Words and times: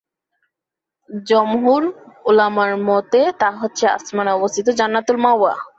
জমহুর 1.25 1.83
উলামার 2.25 2.73
মতে 2.87 3.21
তা 3.39 3.49
হচ্ছে 3.61 3.85
আসমানে 3.95 4.31
অবিস্থত 4.37 4.67
জান্নাতুল 4.79 5.17
মাওয়া। 5.25 5.53